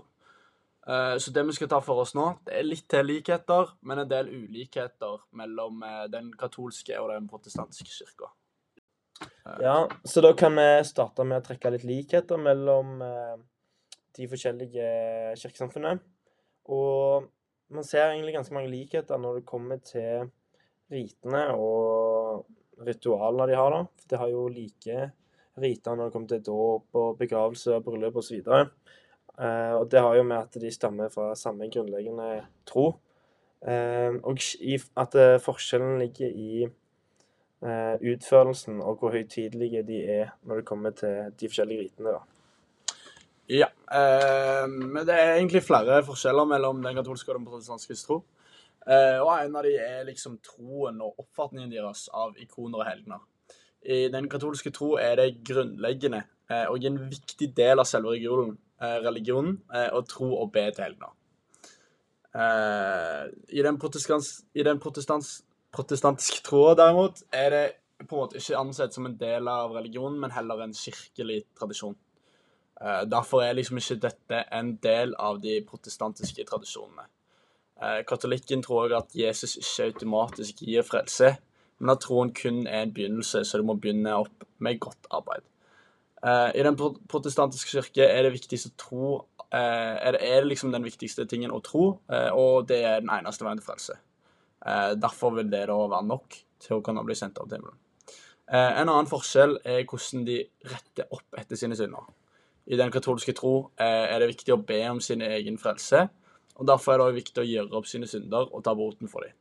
Eh, 0.88 1.18
Så 1.18 1.32
det 1.32 1.44
vi 1.46 1.54
skal 1.54 1.70
ta 1.70 1.82
for 1.84 2.02
oss 2.02 2.16
nå, 2.18 2.28
det 2.46 2.58
er 2.58 2.66
litt 2.68 2.88
til 2.90 3.06
likheter, 3.06 3.76
men 3.86 4.02
en 4.02 4.10
del 4.10 4.32
ulikheter 4.32 5.22
mellom 5.38 5.84
eh, 5.86 6.06
den 6.10 6.32
katolske 6.34 6.98
og 7.00 7.12
den 7.14 7.28
protestantiske 7.30 7.92
kirka. 7.92 8.32
Ja, 9.62 9.88
så 10.04 10.22
da 10.22 10.32
kan 10.34 10.56
vi 10.58 10.68
starte 10.88 11.26
med 11.28 11.42
å 11.42 11.46
trekke 11.46 11.74
litt 11.76 11.86
likheter 11.86 12.42
mellom 12.42 13.02
eh, 13.06 13.36
de 14.18 14.28
forskjellige 14.32 14.88
kirkesamfunnene. 15.38 16.02
Og 16.74 17.30
man 17.72 17.86
ser 17.88 18.10
egentlig 18.10 18.36
ganske 18.36 18.56
mange 18.56 18.72
likheter 18.72 19.22
når 19.22 19.40
det 19.40 19.50
kommer 19.50 19.82
til 19.86 20.32
ritene 20.92 21.46
og 21.56 22.48
ritualene 22.82 23.48
de 23.50 23.58
har, 23.58 23.76
da. 23.76 23.86
For 24.02 24.12
de 24.12 24.20
har 24.22 24.32
jo 24.34 24.48
like 24.52 24.98
riter 25.60 25.96
når 25.96 26.08
det 26.08 26.14
kommer 26.16 26.32
til 26.32 26.44
dåp 26.46 27.02
og 27.02 27.18
begravelse 27.20 27.76
og 27.76 27.86
bryllup 27.86 28.20
osv. 28.22 28.42
Eh, 28.42 29.74
og 29.76 29.88
det 29.92 30.04
har 30.04 30.16
jo 30.16 30.24
med 30.24 30.38
at 30.38 30.62
de 30.62 30.72
stammer 30.72 31.12
fra 31.14 31.34
samme 31.36 31.70
grunnleggende 31.72 32.46
tro. 32.70 32.92
Eh, 33.62 34.16
og 34.26 34.40
at 34.98 35.16
eh, 35.22 35.38
forskjellen 35.42 36.00
ligger 36.02 36.34
i 36.34 36.64
eh, 36.66 37.96
utførelsen 38.14 38.80
og 38.82 38.98
hvor 38.98 39.14
høytidelige 39.14 39.84
de 39.86 40.00
er 40.10 40.32
når 40.42 40.62
det 40.62 40.66
kommer 40.66 40.96
til 40.98 41.34
de 41.40 41.50
forskjellige 41.50 41.82
ritene. 41.82 42.16
da. 42.16 42.22
Ja, 43.52 43.68
men 44.68 45.02
det 45.04 45.12
er 45.12 45.34
egentlig 45.34 45.64
flere 45.64 45.98
forskjeller 46.08 46.46
mellom 46.48 46.80
den 46.84 46.96
katolske 46.96 47.34
og 47.34 47.40
den 47.40 47.48
protestantiske 47.50 47.98
tro. 48.00 48.22
Og 48.86 49.32
en 49.34 49.58
av 49.60 49.66
de 49.68 49.74
er 49.76 50.06
liksom 50.08 50.38
troen 50.46 51.02
og 51.04 51.20
oppfatningen 51.20 51.74
deres 51.74 52.06
av 52.16 52.38
ikoner 52.40 52.80
og 52.80 52.88
helgener. 52.88 53.20
I 53.82 54.08
den 54.14 54.30
katolske 54.30 54.70
tro 54.74 54.94
er 55.02 55.16
det 55.18 55.42
grunnleggende 55.48 56.22
eh, 56.52 56.68
og 56.70 56.84
en 56.86 57.00
viktig 57.10 57.50
del 57.58 57.82
av 57.82 57.88
selve 57.90 58.14
religionen, 58.14 58.54
eh, 58.82 59.00
religionen 59.02 59.56
eh, 59.74 59.90
å 59.90 60.04
tro 60.06 60.30
og 60.38 60.52
be 60.54 60.68
til 60.70 60.86
helgener. 60.86 61.18
I 62.32 63.64
den, 63.66 63.76
i 64.56 64.64
den 64.64 64.78
protestantiske 64.80 66.46
troa 66.46 66.78
derimot 66.80 67.26
er 67.36 67.50
det 67.52 67.64
på 68.06 68.16
en 68.16 68.22
måte 68.22 68.40
ikke 68.40 68.62
ansett 68.62 68.96
som 68.96 69.10
en 69.10 69.18
del 69.20 69.50
av 69.52 69.74
religionen, 69.76 70.16
men 70.22 70.32
heller 70.32 70.62
en 70.64 70.72
kirkelig 70.72 71.42
tradisjon. 71.60 71.98
Derfor 73.12 73.44
er 73.44 73.58
liksom 73.58 73.82
ikke 73.82 74.00
dette 74.08 74.40
en 74.48 74.72
del 74.80 75.12
av 75.20 75.42
de 75.44 75.58
protestantiske 75.68 76.48
tradisjonene. 76.48 77.04
Katolikken 78.08 78.64
tror 78.64 78.86
også 78.86 79.02
at 79.02 79.20
Jesus 79.26 79.58
ikke 79.60 79.90
automatisk 79.92 80.64
gir 80.64 80.88
frelse, 80.88 81.34
men 81.82 81.96
at 81.96 82.04
troen 82.06 82.32
kun 82.38 82.64
er 82.70 82.86
en 82.86 82.94
begynnelse, 82.94 83.44
så 83.48 83.60
du 83.60 83.66
må 83.68 83.76
begynne 83.82 84.14
opp 84.14 84.46
med 84.62 84.80
godt 84.84 85.10
arbeid. 85.12 85.44
Eh, 86.22 86.52
I 86.62 86.66
den 86.66 86.78
protestantiske 86.78 87.82
kirke 87.82 88.06
er 88.06 88.28
det 88.28 88.36
viktigste 88.36 88.70
å 88.70 88.78
tro 88.78 89.06
eh, 89.50 89.98
er, 89.98 90.14
det, 90.14 90.22
er 90.22 90.44
det 90.44 90.52
liksom 90.52 90.74
den 90.74 90.86
viktigste 90.86 91.26
tingen 91.30 91.54
å 91.54 91.62
tro, 91.66 91.96
eh, 92.14 92.30
og 92.38 92.70
det 92.70 92.84
er 92.86 93.02
den 93.02 93.12
eneste 93.14 93.48
veien 93.48 93.62
til 93.62 93.66
frelse. 93.66 93.98
Eh, 94.62 94.94
derfor 95.02 95.34
vil 95.40 95.50
det 95.50 95.66
da 95.72 95.80
være 95.82 96.06
nok 96.06 96.38
til 96.62 96.78
å 96.78 96.84
kunne 96.86 97.04
bli 97.08 97.18
sendt 97.18 97.42
av 97.42 97.50
himmelen. 97.50 97.80
Eh, 98.52 98.72
en 98.82 98.86
annen 98.86 99.10
forskjell 99.10 99.58
er 99.66 99.86
hvordan 99.88 100.26
de 100.28 100.42
retter 100.70 101.10
opp 101.16 101.40
etter 101.42 101.58
sine 101.58 101.78
synder. 101.80 102.06
I 102.70 102.78
den 102.78 102.94
katolske 102.94 103.34
tro 103.34 103.72
eh, 103.82 104.06
er 104.14 104.22
det 104.22 104.34
viktig 104.36 104.54
å 104.54 104.62
be 104.62 104.84
om 104.92 105.02
sin 105.02 105.24
egen 105.26 105.58
frelse, 105.58 106.06
og 106.60 106.68
derfor 106.70 106.94
er 106.94 107.02
det 107.02 107.08
også 107.08 107.18
viktig 107.18 107.42
å 107.42 107.50
gjøre 107.50 107.80
opp 107.80 107.90
sine 107.90 108.10
synder 108.12 108.52
og 108.52 108.62
ta 108.68 108.76
boten 108.78 109.10
for 109.10 109.26
dem. 109.26 109.34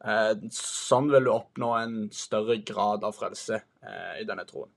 Eh, 0.00 0.34
sånn 0.54 1.10
vil 1.12 1.26
du 1.26 1.32
oppnå 1.34 1.70
en 1.76 1.96
større 2.14 2.56
grad 2.66 3.04
av 3.04 3.16
frelse 3.16 3.58
eh, 3.60 4.20
i 4.22 4.26
denne 4.28 4.46
troen. 4.48 4.70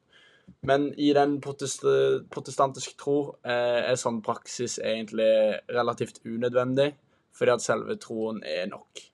Men 0.68 0.90
i 1.00 1.14
den 1.16 1.38
protestantiske 1.44 2.98
tro 3.00 3.18
eh, 3.48 3.80
er 3.88 4.00
sånn 4.00 4.20
praksis 4.26 4.76
egentlig 4.84 5.30
relativt 5.72 6.20
unødvendig, 6.28 6.92
fordi 7.34 7.56
at 7.56 7.64
selve 7.64 7.96
troen 8.02 8.44
er 8.44 8.68
nok. 8.72 9.08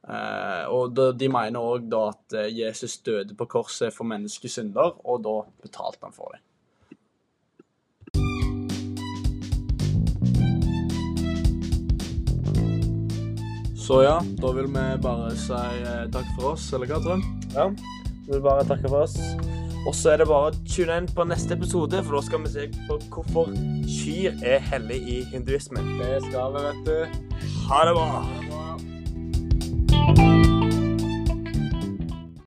Uh, 0.00 0.64
og 0.72 0.96
de 1.20 1.26
mener 1.28 1.60
òg 1.60 1.92
at 1.92 2.34
Jesus 2.56 2.94
døde 3.04 3.34
på 3.36 3.46
korset 3.52 3.92
for 3.92 4.08
menneskesynder, 4.08 4.94
og 5.04 5.20
da 5.26 5.34
betalte 5.60 6.06
han 6.06 6.16
for 6.16 6.32
dem. 6.32 6.40
Så 13.90 14.02
ja, 14.02 14.20
da 14.38 14.52
vil 14.54 14.68
vi 14.70 14.82
bare 15.02 15.32
si 15.34 15.56
eh, 15.82 16.04
takk 16.14 16.28
for 16.36 16.52
oss, 16.52 16.68
eller 16.76 16.86
hva, 16.86 17.00
Trond? 17.02 17.24
Ja, 17.56 17.64
vi 18.28 18.36
vil 18.36 18.44
bare 18.44 18.62
takke 18.68 18.86
for 18.86 19.02
oss. 19.02 19.16
Og 19.82 19.96
så 19.98 20.12
er 20.12 20.22
det 20.22 20.28
bare 20.30 20.52
å 20.52 20.60
tune 20.62 21.00
inn 21.00 21.08
på 21.10 21.26
neste 21.26 21.56
episode, 21.58 21.98
for 22.06 22.20
da 22.20 22.22
skal 22.28 22.44
vi 22.44 22.52
se 22.54 22.68
på 22.86 23.00
hvorfor 23.10 23.50
kyr 23.90 24.38
er 24.46 24.62
hellig 24.70 25.00
i 25.02 25.20
hinduismen. 25.32 25.96
Det 25.98 26.20
skal 26.28 26.54
vi, 26.54 26.62
vet 26.68 26.86
du. 26.86 27.42
Ha 27.66 27.82
det 27.88 27.96
bra! 27.98 28.06
Ha 28.20 28.22
det 28.38 28.52
bra. 30.14 30.39